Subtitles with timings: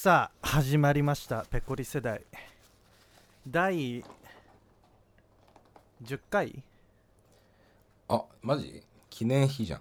[0.00, 2.20] さあ始まりましたペコリ世代。
[3.48, 4.04] 第
[6.04, 6.62] 10回？
[8.06, 8.84] あマジ？
[9.10, 9.80] 記念日じゃん。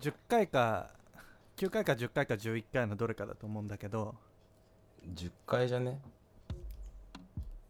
[0.00, 0.90] 10回か
[1.56, 4.16] 9回か10回か11回のどれかだと思うんだけど。
[5.14, 6.00] 10回じゃね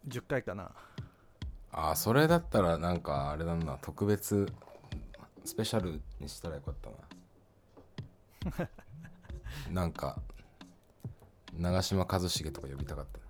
[0.09, 0.71] ？10回かな。
[1.73, 4.51] あそれだったらなんかあれだな特別
[5.45, 6.75] スペシャルにしたらよかっ
[8.51, 8.69] たな。
[9.71, 10.23] なんか
[11.59, 13.21] 長嶋一茂とか呼びたかった。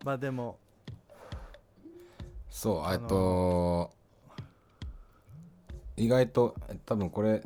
[0.04, 0.58] まあでも。
[2.50, 3.92] そうえっと
[5.96, 7.42] 意外とえ多分これ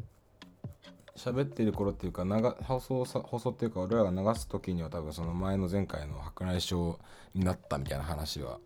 [1.16, 6.96] 喋ってる頃っていうか長放送さ放送っていうか俺らが流す時には多分その前の前回の白内障
[7.34, 8.58] になったみたいな話は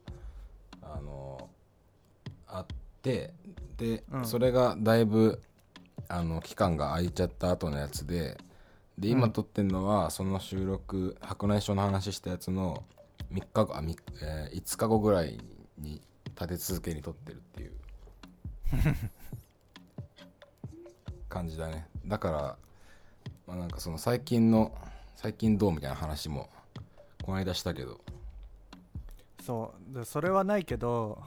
[0.82, 1.50] あの
[2.46, 2.66] あっ
[3.02, 3.32] て
[3.76, 4.26] で、うん。
[4.26, 5.40] それがだいぶ
[6.08, 8.38] あの期間が空いちゃった後のやつで
[8.98, 9.32] で今うん。
[9.32, 12.84] 撮ってるのはその収録白内障の話したやつの
[13.32, 15.38] 3日後あ、みえー5日後ぐらい
[15.78, 17.72] に立て続けに撮ってるっていう。
[21.28, 21.88] 感じだね。
[22.06, 22.56] だから
[23.46, 24.72] まあなんかその最近の
[25.16, 26.48] 最近どうみたいな話も
[27.22, 28.00] この間したけど。
[29.44, 29.94] そう。
[29.94, 31.22] でそれはないけど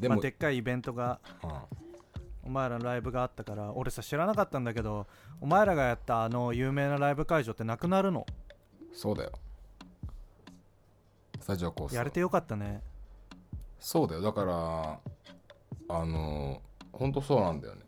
[0.00, 1.83] でも、まあ、でっかいイベントがうん
[2.46, 5.06] お前らのライブがあったから俺さ知らなかったんだけど
[5.40, 8.26] お前らがやったあの有名なライブ会場ってなくなるの。
[8.92, 9.32] そうだよ。
[11.40, 12.82] スタジオコースやれてよかったね。
[13.78, 14.20] そうだよ。
[14.20, 14.98] だから
[15.88, 17.82] あの本当そうなんだよね。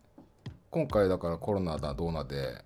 [0.70, 2.62] 今回だからコロナだどうなで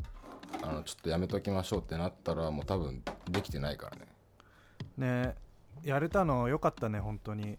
[0.63, 5.27] あのちょっとやめときましょうってなったらもう多分できてないからね。
[5.27, 5.35] ね
[5.83, 7.59] やれたのよかったね本当に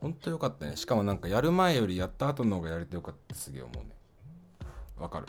[0.00, 0.76] 本当よかったね。
[0.76, 3.90] しかもなんかやる前よりやった後の方がやれてよかったすげえ思うね。
[4.98, 5.26] わかる。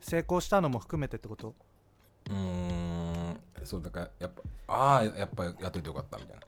[0.00, 1.54] 成功したのも含めてってこと？
[2.30, 3.40] うーん。
[3.64, 6.42] そうだからやっぱああやっぱやっといてよかったみたいな。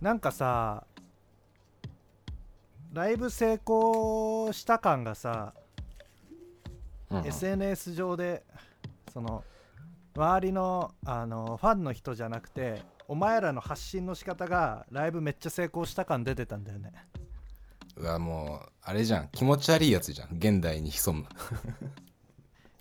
[0.00, 0.86] なんかさ
[2.92, 5.52] ライブ成功した感がさ、
[7.10, 7.26] うんうん。
[7.26, 8.44] SNS 上で
[9.12, 9.44] その
[10.16, 16.92] 周りのあのファンの人じゃなくてお前らの発信の仕方がライブめっちゃ成功した感出てたんだよね。
[17.96, 19.28] うわもうあれじゃん。
[19.28, 20.36] 気持ち悪いやつじゃん。
[20.36, 21.26] 現代に潜む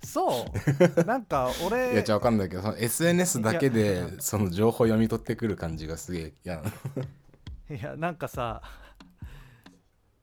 [0.03, 1.03] そう。
[1.05, 7.75] なんかいや俺じゃあわかんないけどその SNS だけでその情報読み取ってくる感じがすげえ嫌なの。
[7.75, 8.61] いやなんかさ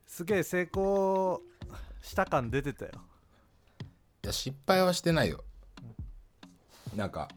[0.07, 1.41] すげえ成功
[2.03, 2.93] した感出てたよ。
[4.23, 5.45] いや失敗はしてないよ。
[6.97, 7.29] なんか、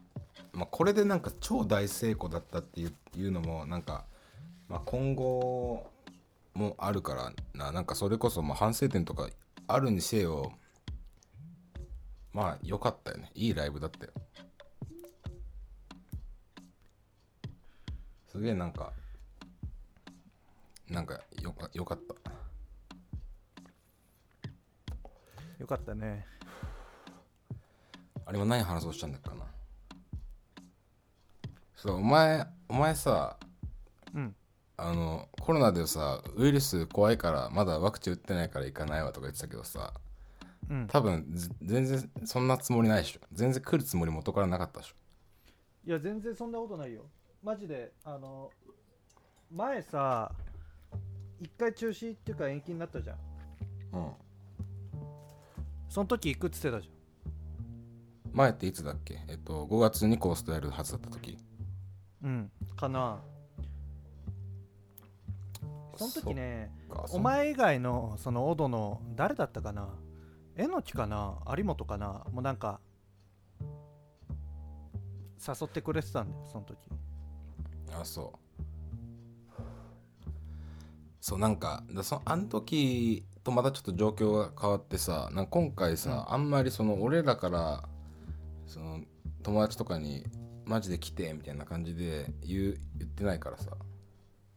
[0.54, 4.04] まあ、これでなんか超大成功だったっていういうのもなんか、
[4.68, 5.90] まあ、今後
[6.54, 7.72] もあるからな。
[7.72, 9.28] なんかそれこそまあ反省点とか
[9.66, 10.52] あるにせよ
[12.32, 13.30] まあ良かったよね。
[13.34, 14.12] いいライブだったよ。
[18.28, 18.92] すげえなんか
[20.88, 22.14] なんかよかよかった。
[25.58, 26.26] よかったね。
[28.26, 29.53] あれは何話そうとしたんだっけかな
[31.84, 33.36] そうお前お前さ
[34.14, 34.34] うん。
[34.78, 39.92] あのコロナでさウイルス怖いからまだワクチン打ってないから行かないわとか言ってたけどさ
[40.70, 40.86] うん。
[40.86, 43.20] 多分ず全然そんなつもりないでしょ。
[43.34, 44.94] 全然来るつもり元からなかったでしょ。
[45.86, 47.02] いや全然そんなことないよ。
[47.42, 48.50] マジであの
[49.52, 50.32] 前さ
[51.38, 53.16] 一回中止っていうか延期になったじゃん。
[53.92, 54.10] うん。
[55.90, 56.90] その時行くっつってたじ
[58.32, 59.20] 前っていつだっけ？
[59.28, 61.36] えっと5月にコーストやるはずだった時。
[61.36, 61.53] ゃん
[62.24, 62.50] うん。
[62.76, 63.20] かな。
[65.96, 66.72] その時ね
[67.12, 69.88] お前以外のそのオドの誰だったかな？
[70.56, 71.38] えのきかな？
[71.56, 72.24] 有本かな？
[72.32, 72.80] もうなんか
[75.46, 76.78] 誘ってくれてたんだよその時。
[77.92, 78.38] あそう。
[81.20, 87.84] そうなんかだそあの時とまたちょっと状況が変わってさなんか今回さ、あんまりその俺らから
[88.66, 89.00] その
[89.42, 90.26] 友達とかに
[90.66, 93.70] マジで来てみたいな感じで言う言ってないからさ。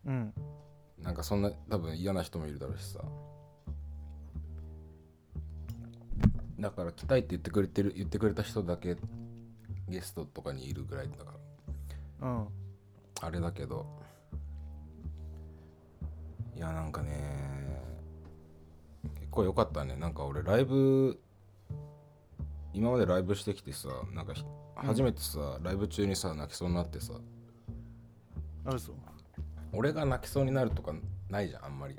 [0.06, 0.33] うん。
[1.01, 3.00] なんかそんな多分嫌な人もいるだろうしさ。
[6.59, 8.98] だから来たいって言ってくれてる言ってくれた人だけ
[9.88, 11.33] ゲストとかにいるぐらいだか
[12.21, 12.27] ら。
[12.30, 12.48] うん。
[13.21, 13.86] あれだけど。
[16.56, 17.13] いやなんかね
[19.04, 19.95] 結構良かったね。
[19.95, 21.19] なんか俺ライブ
[22.78, 24.46] 今までライブしてきてさなんかひ
[24.76, 27.14] 初めてさ、ライブ中にさ泣きそうになってさ。
[28.66, 28.96] あるそう
[29.74, 30.94] 俺が泣きそうになるとか
[31.30, 31.96] ないじゃんあんまり。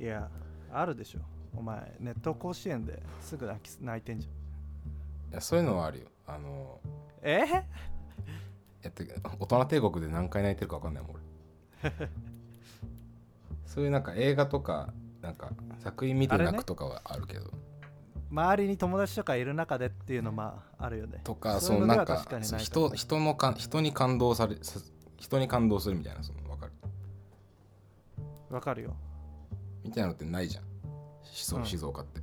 [0.00, 0.28] いや
[0.72, 1.20] あるでしょ。
[1.56, 4.30] お前ネット甲子園ですぐ泣き泣いてんじゃ
[5.30, 5.32] ん。
[5.32, 6.06] いやそういうのはあるよ。
[6.26, 6.80] あの
[7.22, 7.38] え？
[8.82, 11.22] やって大人帝国で何回泣いてるか分かんないもん俺。
[13.66, 17.50] そういうなんか映画とかなんか作品見て泣くとかはあるけど、
[18.30, 21.20] 周りに友達とかいる中でっていうのまああるよね。
[21.24, 22.24] とかそのなんか
[22.58, 24.80] 人も人のか人に感動されさ
[25.16, 26.72] 人に感動するみたいなその分かる。
[28.50, 28.96] わかるよ。
[29.84, 30.64] みたいなのってないじゃん。
[31.24, 31.66] 静うん。
[31.66, 32.20] 静岡って、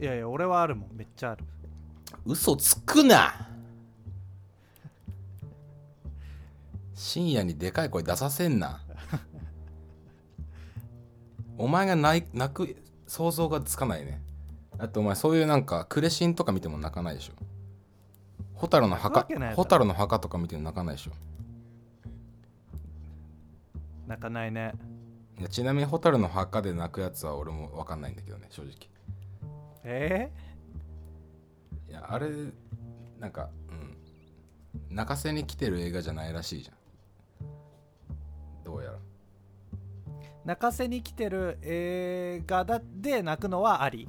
[0.00, 0.90] いやいや俺はあるもん。
[0.94, 1.44] めっちゃある。
[2.24, 3.50] 嘘つくな！
[6.94, 8.83] 深夜にでかい声出させんな
[11.56, 14.20] お前が泣く想像がつかないね。
[14.76, 17.32] だってお前そういうなんかクレシンとか見ても泣かないでしょ。
[18.54, 21.12] 蛍の墓蛍の墓とか見ても泣かないでしょ。
[24.06, 24.74] 泣かないね。
[25.38, 28.72] いやちなみに蛍の墓で泣くやつは俺も分かんないんだけどね正直。
[29.84, 30.30] え
[31.88, 32.28] いやあれ
[33.18, 33.96] なんかうん。
[34.90, 36.76] 泣かせに来てる映画じゃないらしいじゃん
[40.44, 44.08] 泣かせに来てる映画だで泣くのはあり？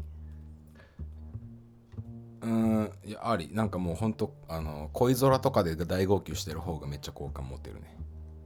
[2.42, 3.50] うーんいやあり。
[3.54, 7.98] なんかもうほんとあの恋空とかで大号泣してる方がめっちゃ好感持ってるね。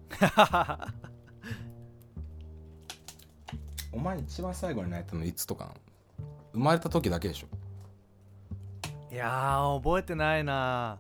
[3.92, 5.74] お前一番最後に泣いたのいつとか
[6.54, 7.48] 生まれた時だけでしょ。
[9.12, 11.00] いやー覚えてないな。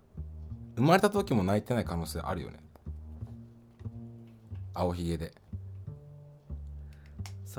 [0.75, 2.57] 生まれた時も泣いてない可能性あるよね。
[4.73, 5.33] 青ひげで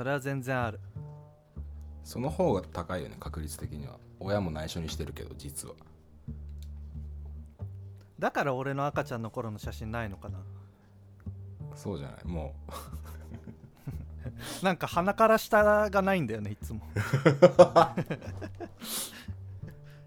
[0.01, 0.79] それは全然ある。
[2.03, 3.99] その方が高いよね確率的には。
[4.19, 5.75] 親も内緒にしてるけど実は。
[8.17, 10.39] だから俺の赤ちゃんの頃の写真ないのかな？
[11.75, 12.27] そうじゃない？
[12.27, 12.55] も
[14.63, 16.81] なんか鼻から下がないんだよねいつも。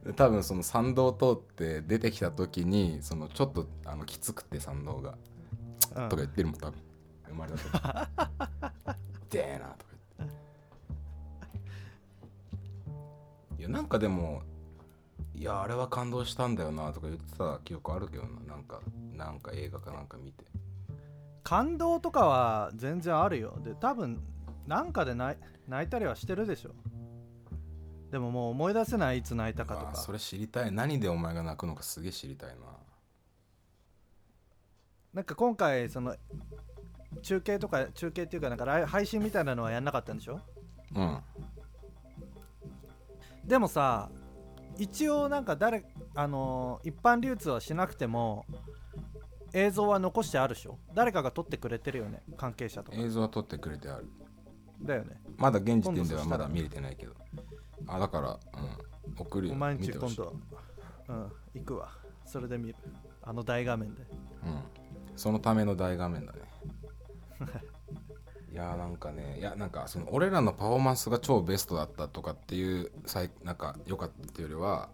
[0.06, 5.14] う 多分その参道通って出てきた時にそのちょっとあのきつくて参道が。
[5.94, 6.08] うん。
[6.08, 6.80] とか言ってるもん多分。
[7.28, 8.08] 生まれた
[8.60, 8.73] 時
[9.34, 10.36] でーなとか言って。
[13.60, 14.42] いやなんかでも
[15.34, 18.54] いやあれは感動したんだよなとか言ってた記憶あるけどな。
[18.54, 18.80] なんか
[19.12, 20.44] なんか映画かなんか見て。
[21.42, 23.58] 感動とかは全然あるよ。
[23.62, 24.22] で多分
[24.66, 26.70] なんかで泣い泣いたりはしてるでしょ。
[28.10, 29.90] でももう思い出せないいつ泣いたかとか。
[29.92, 30.72] あそれ知りたい。
[30.72, 32.56] 何でお前が泣くのかすげえ知りたいな。
[35.12, 36.16] なんか今回その
[37.22, 40.40] 中継とか中継っていうかなんか配信みたいなのはやんなかったんでしょ？
[40.94, 41.18] うん。
[43.44, 44.10] でもさ
[44.78, 45.84] 一応なんか誰
[46.14, 48.44] あのー一般流通はしなくても
[49.52, 50.78] 映像は残してあるでしょ？
[50.94, 52.22] 誰かが撮ってくれてるよね？
[52.36, 52.98] 関係者とか。
[52.98, 54.06] 映像は撮ってくれてある。
[54.82, 55.20] だよね。
[55.36, 57.12] まだ現時点ではまだ見れてないけど。
[57.86, 59.14] あだからうん。
[59.16, 59.54] 送るよ。
[59.54, 60.34] お前んち今度
[61.08, 61.90] うん行くわ。
[62.26, 62.76] それで見る。
[63.22, 64.02] あの大画面で。
[64.02, 64.60] うん。
[65.14, 66.40] そのための大画面だね
[68.50, 74.90] いやーなんかねいやなんかその俺らのパフォーマンスが超ベストだったとかっていうさいなんか良かったっていうよりは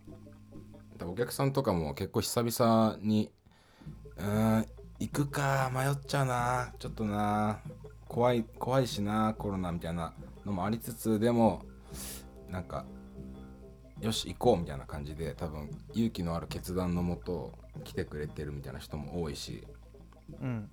[1.04, 3.30] お客さんとかも結構久々に
[4.16, 4.66] うーん
[4.98, 7.60] 行くか迷っちゃうなちょっとな
[8.08, 10.12] 怖い怖いしなコロナみたいな
[10.44, 11.62] のもありつつでも
[12.50, 12.84] なんか
[14.00, 19.66] よし行こうみたいな感じで多分勇気のある決断のもと来てくれてるみたいな人も多いし。
[20.40, 20.70] うん。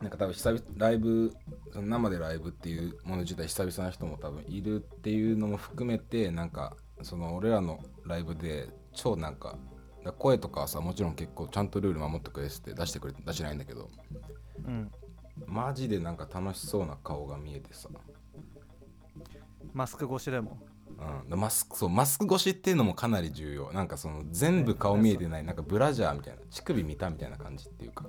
[0.00, 1.32] なんか多分久々ライブ
[1.72, 9.58] その生でライブっていうもの自体久々な人も多分いるっていうのも含めてなんかその俺らのライブで超なんか
[10.04, 13.90] だ声とかはさもちろん結構ちゃんとルール守ってくれてて出してくれ出してないんだけど
[14.66, 14.90] うん。
[15.46, 17.88] マジでなんか楽しそうな顔が見えてさ、
[19.72, 20.58] マスク越しでも。
[20.98, 23.72] うん、でマスクそうマスク越しっていうのもかなり重要。
[23.72, 28.06] なんかその全部顔見えてないなんかブラジャーみたいな乳首見たみたいな感じっていうか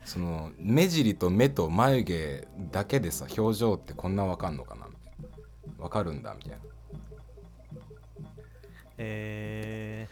[0.04, 4.88] その目尻と目と眉毛だけでさ表情ってこんなわかんのかな？
[4.88, 5.14] みたい
[5.78, 6.58] なわかるんだみたいな。
[8.98, 10.08] え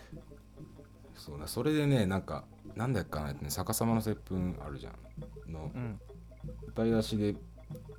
[1.16, 5.52] そうだそれでねなんかなんだっけかなってね逆さまの接吻あるじゃん。
[5.52, 6.00] のー、うん。
[6.68, 7.36] 歌い出しで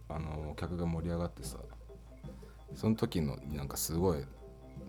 [0.09, 1.59] あの客が盛り上がってさ
[2.75, 4.25] その時のなんかすごい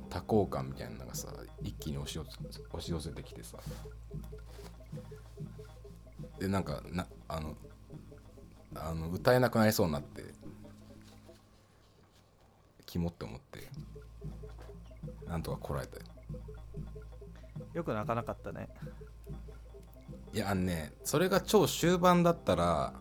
[0.10, 1.27] 多幸感みたいなのがさ
[1.62, 2.31] 一気に押し寄せ
[2.72, 3.58] 押し寄せてきてさ
[6.41, 7.55] でなんかなあの
[8.74, 10.24] あの歌えなくなりそうになって
[12.88, 13.69] キモって思って
[15.27, 16.03] なんとかこらえたよ
[17.75, 18.67] よく泣かなかったね。
[20.33, 22.93] いやあのねそれが超終盤だったら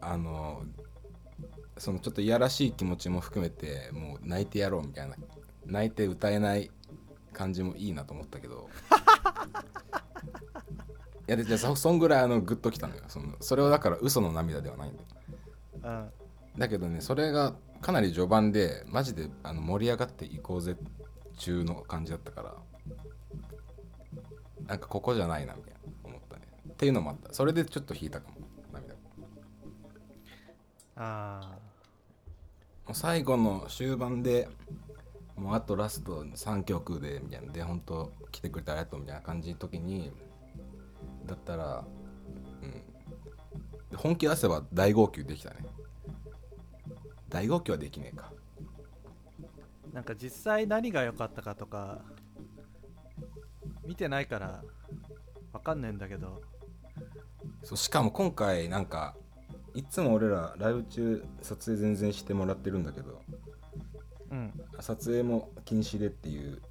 [0.00, 0.64] あの
[1.78, 5.14] そのちょっといやらしい気持ちも含めてもう泣いてやろうみたいな
[5.64, 6.70] 泣いて歌えない
[7.32, 8.68] 感じもいいなと思ったけど。
[9.92, 9.95] い
[11.26, 13.02] やでじゃあそそんぐらいあのグッときたのよ。
[13.08, 15.06] そのそれはだから嘘の涙ではないんだよ。
[15.82, 16.58] うん。
[16.58, 20.76] だけどねそれがかなり序盤でマジであの盛り上がっていこうぜ
[21.36, 22.54] 中の感じだったから
[24.66, 26.42] なんかここじゃないなみたいな思ったね。
[26.68, 27.32] っていうのもあった。
[27.34, 28.36] それでちょっと引いたかも。
[28.72, 29.00] 涙も
[30.96, 31.58] あ
[32.88, 34.48] う最後の終盤で
[35.36, 37.52] もうあとラスト3曲でみたいな。
[37.52, 40.12] で本当来てくれてありがとうみたいな感じの時に
[41.26, 41.84] だったら
[42.62, 43.96] うん。
[43.96, 45.56] 本気出せば大号泣できたね。
[47.28, 48.32] 大号泣はできねえか。
[49.90, 52.00] ーなんか実際何が良かったかとか
[53.84, 54.62] 見てないから
[55.52, 56.42] わかんねえんだけど。
[57.62, 59.16] そうしかも今回なんか
[59.74, 63.22] いつも俺らライブ中撮影全然してもらってるんだけど
[64.30, 64.52] うん。
[64.80, 66.62] 撮影も禁止でっていう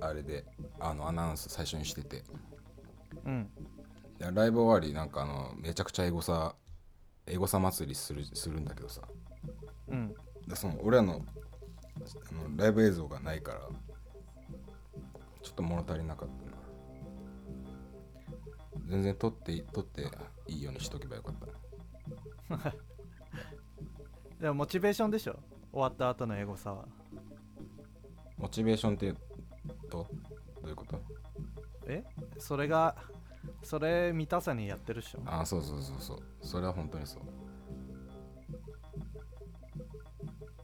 [0.00, 0.44] あれで
[0.80, 2.24] あのアナウンス最初にしてて
[3.24, 3.50] うん。
[4.18, 6.54] でライブ終わりなんかあのめちゃくちゃエゴサ
[7.26, 9.02] エゴサ祭りするするんだけどさ。
[9.88, 10.14] うん。
[10.46, 11.24] でその俺らの
[11.94, 13.60] あのライブ映像がないから
[15.42, 16.52] ちょっと物足りなかったな。
[18.88, 20.02] 全然撮って撮って
[20.48, 21.34] いいようにしとけばよかっ
[22.58, 22.72] た。
[24.40, 25.38] でもモチベーションでしょ？
[25.72, 26.86] 終わった後のエゴサは。
[28.36, 29.16] モチベーションっていう
[29.88, 30.08] と
[30.60, 31.00] どういうこと？
[31.86, 32.04] え？
[32.42, 32.96] それが
[33.62, 35.20] それ満たさにやってるっしょ。
[35.24, 36.18] ああそうそうそうそう。
[36.42, 37.22] それは本当にそう。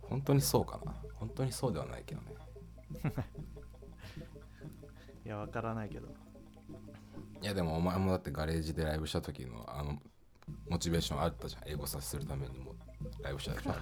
[0.03, 0.93] 本当にそうかな。
[1.15, 2.35] 本当にそうではないけどね。
[5.25, 6.09] いやわからないけど。
[7.41, 10.03] いやでもお前もだってガレージでライブした時のあの
[10.69, 11.63] モチベーションあったじゃん。
[11.69, 12.75] 英語させるためにも
[13.23, 13.73] ライブしたでしょ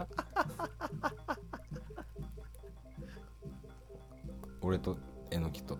[4.60, 4.98] 俺と
[5.30, 5.78] えのきと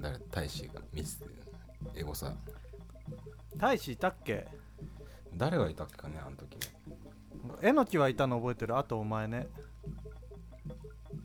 [0.00, 1.26] 誰大使が見せて
[1.94, 2.34] エゴさ
[3.56, 4.46] 大使いたっけ？
[5.34, 6.54] 誰がいたっけかねあの時。
[6.56, 6.60] ね
[7.62, 8.76] えのきはいたの覚えてる？
[8.76, 9.48] あとお前ね。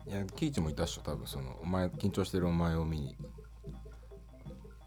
[0.08, 3.16] いやキイチもいたっしょ多分そのお前緊張してるお前を見に。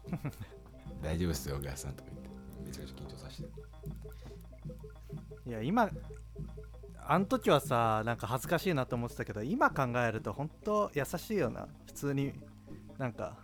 [1.01, 2.29] 大丈夫っすよ小川さんとか言って。
[2.65, 3.49] めちゃくちゃ緊張させて。
[5.47, 5.89] いや今
[7.05, 11.67] あの時はさなんか恥ずかしいなと思ってたけど今考えると本当優しいよな。
[11.85, 12.33] 普通に
[12.97, 13.37] なんか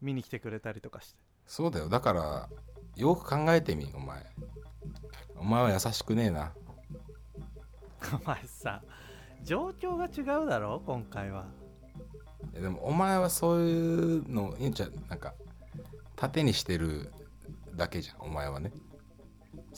[0.00, 1.18] 見に来てくれたりとかして。
[1.46, 1.88] そうだよ。
[1.88, 2.48] だから
[2.96, 4.24] よく考えてみお前。
[5.36, 6.52] お前は優しくねえな。
[8.22, 8.82] お前さ
[9.42, 11.46] 状況が違うだろ今回は。
[12.52, 15.34] いやでもお前はそういうのいいんちゃうなんか
[16.16, 17.12] 盾にしてる
[17.74, 18.72] だけじゃんお前はね。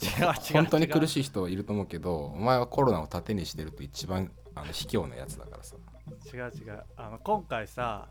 [0.00, 5.76] 違う違う本当に苦いしい人いると思うけどお前はコロナを盾にしてると一番あの卑怯なやつだからさ。
[6.32, 6.84] 違う違う。
[6.96, 8.08] あの今回さ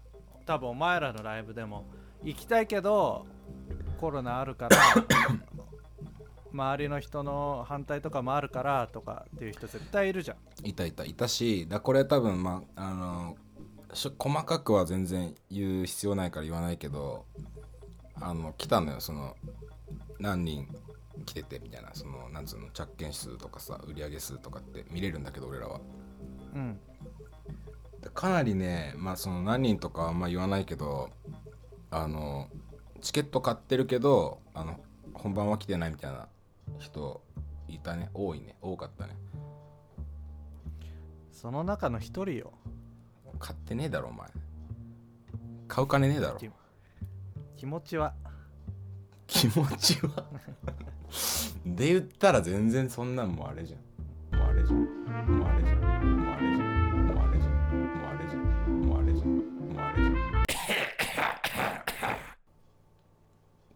[0.52, 1.86] 多分お前らのライブでも
[2.26, 3.26] 行きたいけど
[4.02, 4.78] コロナあるから
[6.52, 10.68] 周りの人の反対とかもあるからとかっていう人絶対いるじゃん。
[10.68, 13.38] いたいたいたしだこれ多分まああの
[13.94, 17.26] し細かくは全然言う必要ないから言わないけど
[18.16, 19.38] あの来たのよその
[20.20, 20.68] 何人
[21.26, 25.80] 来ててみたいなそのなんつうの着券数とかさ売上数とかって見れるんだけど俺らは。
[26.54, 26.74] うん。
[26.74, 26.91] で
[28.10, 31.10] かなりねまあその何人とかはあんま言わないけど
[31.90, 32.48] あの
[33.02, 34.80] チケット買ってるけどあの
[35.14, 36.28] 本番は来てないみたいな
[36.80, 37.22] 人
[37.68, 38.10] いたね。
[38.14, 38.56] 多いね。
[38.62, 39.16] 多かったね。
[41.32, 42.54] その中の一人よ。
[43.40, 44.28] 買ってねえだろお前。
[45.68, 46.38] 買う金ねえだろ。
[46.38, 46.50] き
[47.58, 48.14] 気持ちは。
[49.28, 50.26] 気持ちは？
[51.66, 54.40] で言ったら全然そんなんもうあれじゃん。
[54.40, 55.40] もうあれじゃん。
[55.40, 56.11] もうあれじゃん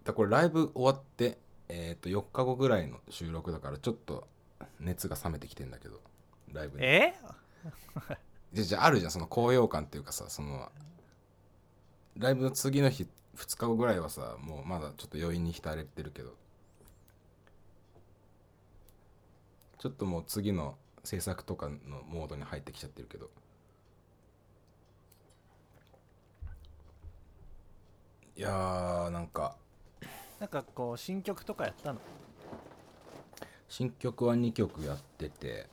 [0.05, 4.27] だこれライブ終わってえっ、と4日後ぐらいの収録だからちょっと
[4.79, 6.00] 熱が冷めてきてんだけど
[6.53, 6.85] ライブに。
[6.85, 7.13] え？
[8.53, 10.71] じゃじゃああるじゃんその高揚感っていうかさその
[12.15, 16.35] ライブの次の日2日後ぐらいはさもうまだちょっと余韻に浸れてるけど。
[19.77, 23.29] ちょっともう次の制作とかのモードに入ってきちゃってるけど。
[28.35, 29.55] いやーなんか
[30.45, 31.99] なんかこう新曲とかやったの？
[33.67, 35.65] 新曲は2曲やってて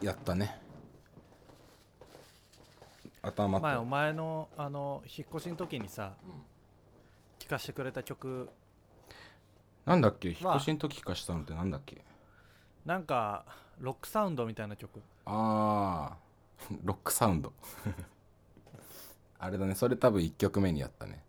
[0.00, 0.58] やったね。
[3.22, 3.62] 頭と。
[3.62, 6.14] 前お前のあの引っ越しの時にさ、
[7.38, 8.48] 聴かせてくれた曲。
[9.86, 10.30] なんだっけ？
[10.30, 12.02] 引っまあ越しの時聞かしたのってなんだっけ？
[12.84, 13.44] なんか
[13.78, 15.00] ロックサウンドみたいな曲。
[15.26, 16.16] ああ
[16.82, 17.52] ロックサウンド。
[19.38, 19.76] あれだね。
[19.76, 21.22] それ多分1曲目にやったね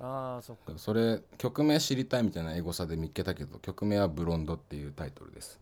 [0.00, 0.72] ああそっか。
[0.76, 5.60] それ曲名知りたいみたいなエゴサで見っけたけど曲名は「ブロンド」っていうタイトルです。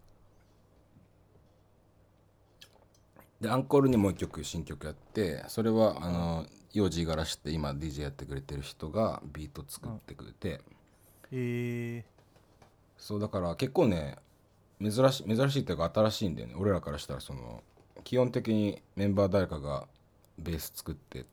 [3.40, 10.60] でアンコールにもう一曲新曲やってそれはあの幼児がらして今 DJ やってくれてる人がビート作ってくれて、へ
[11.32, 12.04] え
[12.96, 14.16] そうだから結構ね
[14.80, 16.54] 珍しい珍しいっていうか新しいんだよね。
[16.56, 17.62] 俺らからしたらその
[18.04, 19.88] 基本的にメンバー誰かが
[20.38, 21.24] ベース作って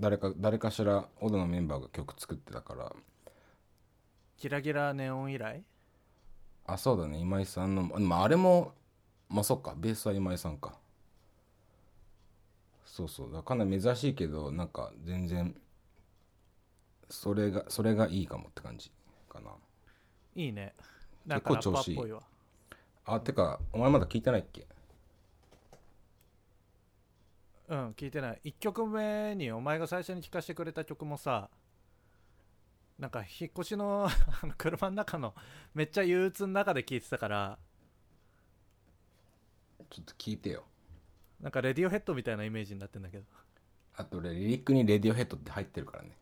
[0.00, 2.92] 誰か誰かしらオドのメンバーが曲作ってたから。
[4.36, 5.64] キラキラネオン以来？
[6.66, 7.18] あそうだね。
[7.18, 8.74] 今井さんのまああれも
[9.28, 9.74] まあそっか。
[9.76, 10.78] ベースは今井さんか。
[12.84, 13.32] そうそう。
[13.32, 15.54] だかなり珍しいけどなんか全然
[17.10, 18.92] それがそれがいいかもって感じ
[19.28, 19.50] かな。
[20.36, 20.74] いいね。
[21.28, 21.98] 結構調子いい。
[23.04, 24.68] あてかお前まだ聞いてないっけ？
[27.68, 28.40] うん聞いてない。
[28.44, 31.50] 1曲目にお前が最初に聴かせてくれた曲もさ
[32.98, 34.08] なんか引っ越しの
[34.58, 35.34] 車の中の
[35.74, 37.58] めっちゃ憂鬱の中で聴いてたから
[39.90, 40.64] ちょっと聞いてよ。
[41.40, 43.24] なんかレディオヘッドみたいなイメージになってんだけど。
[43.96, 46.16] あと俺リリックに「レディオヘッド」って入ってるからね。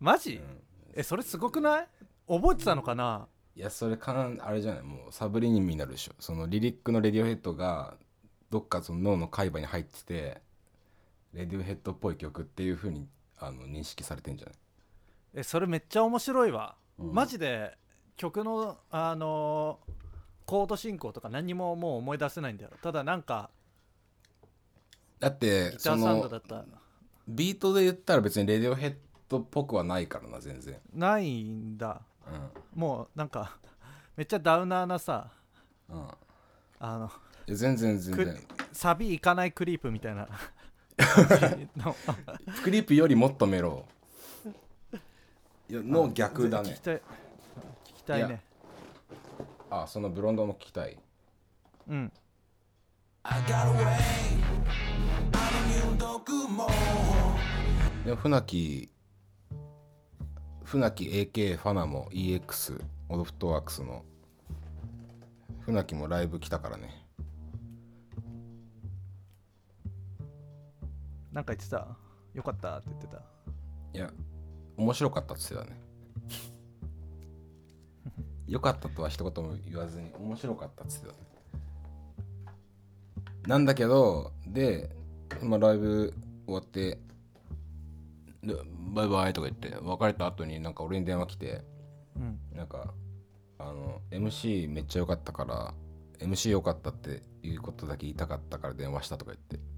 [0.00, 0.62] マジ、うん。
[0.94, 1.88] えそれすごくない？
[2.28, 3.28] 覚えてたのかな？
[3.56, 4.82] いやそれかんあれじゃない？
[4.82, 6.14] もうサブリミナルでしょ。
[6.20, 7.96] そのリリックの「レディオヘッド」が
[8.50, 10.40] どっかその脳の海馬に入ってて
[11.34, 13.06] レディオヘッドっぽい曲っていう風に
[13.38, 14.56] あの認識されてんじゃない？
[15.34, 17.12] えそれめっちゃ面白いわ、うん。
[17.12, 17.76] マジで
[18.16, 19.92] 曲のあのー
[20.46, 22.70] コード進行とか何にももう思い出せないんだよ。
[22.80, 23.50] ただなんか
[25.20, 26.64] だってそギターサウンドのだった
[27.28, 28.94] ビートで言ったら別にレディオヘッ
[29.28, 30.78] ドっぽくはないからな全然。
[30.94, 32.00] ないんだ。
[32.74, 33.58] うもうなんか
[34.16, 35.30] めっちゃダウナーなさ
[35.90, 36.08] んうん。
[36.78, 37.10] あのい
[37.50, 38.36] や全然全く然
[38.72, 40.28] サビいかないクリープみたいな。
[41.76, 41.96] の
[42.62, 43.86] クリープよりもっとメロ。
[45.70, 46.70] の逆だね。
[46.70, 46.96] 聞きたい。
[46.96, 47.00] 聞
[47.96, 48.42] きたいいね
[49.70, 50.98] あそのブロンドも聞きたい。
[51.88, 52.12] うん。
[58.04, 58.90] でも船木
[60.64, 64.04] 船木 AK ファナモ EX オドフットワークスの。
[65.60, 67.07] 船木もライブ来たからね
[71.32, 71.86] なんか言ってた？
[72.34, 73.22] よかったって言ってた？
[73.94, 74.10] いや
[74.76, 75.80] 面白かったっつってたね。
[78.46, 81.18] よかったとは一言も言わずに面白かったっつってたね。
[83.46, 84.94] なんだけどで、
[85.42, 86.14] まあ、ライブ
[86.46, 86.98] 終わって
[88.42, 88.54] で
[88.94, 91.62] バイバイとか言って別れた後になんか俺に電話来て
[92.16, 92.40] うん。
[92.54, 92.94] なんか
[93.58, 95.74] あの MC めっちゃ良かったから
[96.18, 99.56] MC 良かったっていうことだけ言いたかったから電話したとか言って。
[99.56, 99.77] うん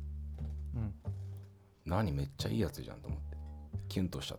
[1.90, 3.36] 何めっちゃいいやつじゃんと思って。
[3.88, 4.38] キュンとしちゃっ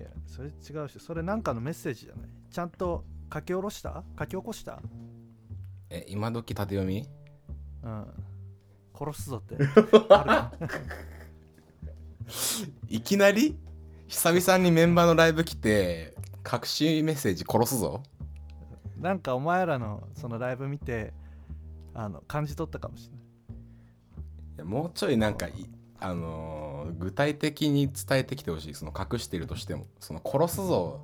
[0.00, 0.52] いやそれ違
[0.84, 2.28] うしそれなんかのメッセージじゃない？
[2.50, 4.02] ちゃんと書き下ろした？
[4.18, 4.80] 書き起こした？
[5.90, 7.06] え今時縦読み？
[7.82, 8.06] うん。
[8.98, 9.56] 殺すぞって。
[12.88, 13.56] いきなり？
[14.06, 16.14] 久々にメンバーのライブ来て
[16.50, 18.02] 隠しメッセージ殺すぞ。
[18.96, 21.12] なんかお前らのそのライブ見て
[21.94, 23.27] あの感じ取ったかもしれない
[24.64, 25.48] もうちょいなんか
[26.00, 28.74] あのー具体的に伝えてきてほしい。
[28.74, 29.86] その隠してるとしても。
[30.00, 31.00] その殺すぞ。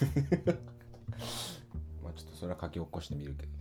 [2.02, 3.52] まあちょっとそれは書き起こしてみるけど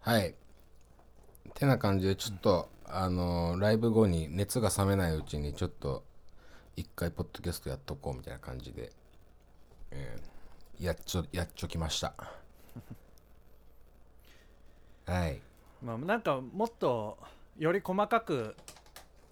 [0.00, 0.34] はい。
[1.54, 6.04] てな感じでちょっと、あのーライブ後に熱が冷めないうちにちょっと
[6.76, 8.92] 一回ポッドキャストやっとこうみたいな感じで、
[9.90, 10.34] えー
[10.84, 12.43] やっちょやっちょきました。
[15.06, 15.40] はい。
[15.82, 17.18] まあなんかもっと
[17.58, 18.56] より細かく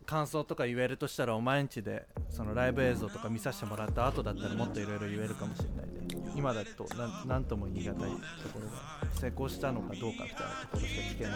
[0.05, 8.73] 感想とか言えるとしたらお前んちでそのライブ映像とか見させてもらった後だったらもっといろいろ言えるかもしれないね今だとなんなんとも言い難いところが
[9.15, 11.35] 成功したのかどうかみたいなところしか聞けない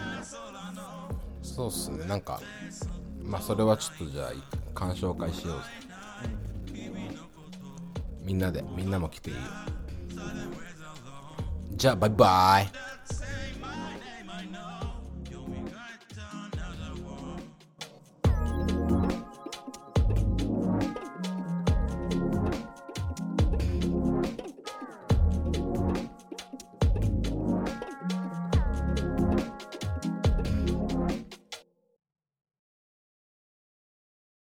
[1.41, 2.05] そうっすね。
[2.05, 2.41] なんか
[3.23, 4.31] まあそれはちょっとじゃあ
[4.75, 5.63] 鑑賞会しようぜ。
[8.23, 9.35] みんなでみんなも来ていい？
[9.35, 9.41] よ
[11.75, 12.67] じゃあバイバイ。
[14.51, 14.76] know.